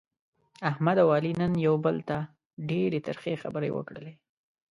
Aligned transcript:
احمد 0.69 0.97
او 1.03 1.09
علي 1.15 1.31
نن 1.41 1.53
یو 1.65 1.75
بل 1.85 1.97
ته 2.09 2.17
ډېرې 2.69 2.99
ترخې 3.07 3.33
خبرې 3.43 3.69
وکړلې. 3.73 4.13